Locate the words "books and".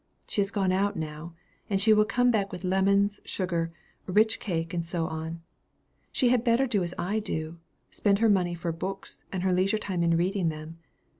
8.71-9.43